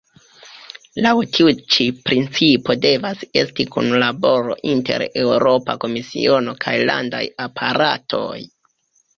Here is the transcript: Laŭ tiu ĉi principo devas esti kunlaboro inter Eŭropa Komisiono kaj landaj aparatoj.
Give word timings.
Laŭ 1.05 1.11
tiu 1.35 1.51
ĉi 1.75 1.85
principo 2.07 2.77
devas 2.87 3.21
esti 3.41 3.65
kunlaboro 3.75 4.57
inter 4.71 5.05
Eŭropa 5.25 5.77
Komisiono 5.85 6.59
kaj 6.67 6.77
landaj 6.93 7.25
aparatoj. 7.49 8.35